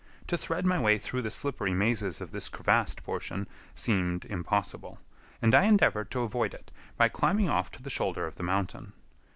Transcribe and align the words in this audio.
To 0.25 0.35
thread 0.35 0.65
my 0.65 0.79
way 0.79 0.97
through 0.97 1.21
the 1.21 1.29
slippery 1.29 1.75
mazes 1.75 2.21
of 2.21 2.31
this 2.31 2.49
crevassed 2.49 3.03
portion 3.03 3.45
seemed 3.75 4.25
impossible, 4.25 4.97
and 5.43 5.53
I 5.53 5.65
endeavored 5.65 6.09
to 6.09 6.23
avoid 6.23 6.55
it 6.55 6.71
by 6.97 7.07
climbing 7.07 7.49
off 7.49 7.69
to 7.73 7.83
the 7.83 7.91
shoulder 7.91 8.25
of 8.25 8.35
the 8.37 8.41
mountain. 8.41 8.93